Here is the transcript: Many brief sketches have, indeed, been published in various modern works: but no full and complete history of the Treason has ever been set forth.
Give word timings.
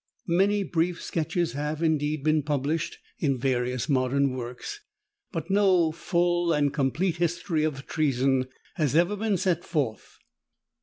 Many 0.25 0.63
brief 0.63 0.99
sketches 0.99 1.51
have, 1.53 1.83
indeed, 1.83 2.23
been 2.23 2.41
published 2.41 2.97
in 3.19 3.37
various 3.37 3.87
modern 3.87 4.31
works: 4.35 4.79
but 5.31 5.51
no 5.51 5.91
full 5.91 6.51
and 6.51 6.73
complete 6.73 7.17
history 7.17 7.63
of 7.63 7.75
the 7.75 7.83
Treason 7.83 8.47
has 8.77 8.95
ever 8.95 9.15
been 9.15 9.37
set 9.37 9.63
forth. 9.63 10.17